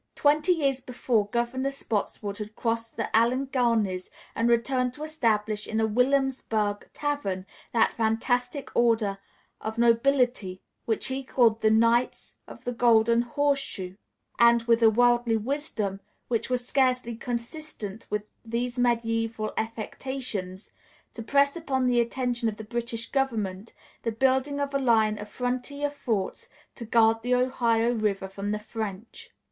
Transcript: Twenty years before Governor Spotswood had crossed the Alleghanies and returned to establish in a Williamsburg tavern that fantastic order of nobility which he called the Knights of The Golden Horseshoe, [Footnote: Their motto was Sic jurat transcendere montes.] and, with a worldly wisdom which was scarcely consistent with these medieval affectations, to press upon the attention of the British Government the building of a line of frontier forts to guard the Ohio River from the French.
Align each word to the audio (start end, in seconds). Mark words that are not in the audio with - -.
Twenty 0.15 0.51
years 0.53 0.81
before 0.81 1.27
Governor 1.27 1.69
Spotswood 1.69 2.39
had 2.39 2.55
crossed 2.55 2.97
the 2.97 3.15
Alleghanies 3.15 4.09
and 4.33 4.49
returned 4.49 4.93
to 4.93 5.03
establish 5.03 5.67
in 5.67 5.79
a 5.79 5.85
Williamsburg 5.85 6.89
tavern 6.91 7.45
that 7.71 7.93
fantastic 7.93 8.75
order 8.75 9.19
of 9.61 9.77
nobility 9.77 10.59
which 10.85 11.05
he 11.05 11.23
called 11.23 11.61
the 11.61 11.69
Knights 11.69 12.33
of 12.47 12.63
The 12.65 12.71
Golden 12.71 13.21
Horseshoe, 13.21 13.91
[Footnote: 13.91 13.95
Their 13.95 14.17
motto 14.17 14.19
was 14.19 14.33
Sic 14.33 14.33
jurat 14.33 14.33
transcendere 14.33 14.39
montes.] 14.39 14.39
and, 14.39 14.63
with 14.63 14.81
a 14.81 14.89
worldly 14.89 15.37
wisdom 15.37 15.99
which 16.29 16.49
was 16.49 16.67
scarcely 16.67 17.15
consistent 17.15 18.07
with 18.09 18.23
these 18.43 18.79
medieval 18.79 19.53
affectations, 19.55 20.71
to 21.13 21.21
press 21.21 21.55
upon 21.55 21.85
the 21.85 22.01
attention 22.01 22.49
of 22.49 22.57
the 22.57 22.63
British 22.63 23.11
Government 23.11 23.75
the 24.01 24.11
building 24.11 24.59
of 24.59 24.73
a 24.73 24.79
line 24.79 25.19
of 25.19 25.29
frontier 25.29 25.91
forts 25.91 26.49
to 26.73 26.85
guard 26.85 27.21
the 27.21 27.35
Ohio 27.35 27.91
River 27.93 28.27
from 28.27 28.49
the 28.49 28.57
French. 28.57 29.29